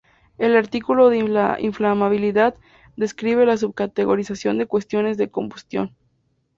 [0.39, 2.55] El artículo de Inflamabilidad
[2.97, 5.95] describe la sub-categorización de cuestiones de combustión.